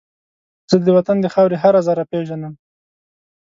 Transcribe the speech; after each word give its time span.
زه 0.69 0.75
د 0.85 0.87
وطن 0.97 1.17
د 1.21 1.27
خاورې 1.33 1.57
هر 1.63 1.73
زره 1.87 2.03
پېژنم 2.11 2.53